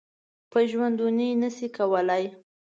[0.51, 2.23] په ژوندوني نه شي کولای.